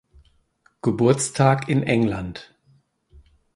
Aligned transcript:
Geburtstag 0.81 1.69
in 1.69 1.83
England. 1.83 2.55